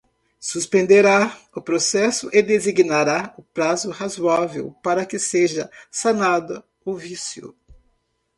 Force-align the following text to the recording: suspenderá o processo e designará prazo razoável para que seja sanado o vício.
suspenderá 0.39 1.37
o 1.55 1.61
processo 1.61 2.27
e 2.33 2.41
designará 2.41 3.35
prazo 3.53 3.91
razoável 3.91 4.71
para 4.81 5.05
que 5.05 5.19
seja 5.19 5.69
sanado 5.91 6.63
o 6.83 6.95
vício. 6.97 7.55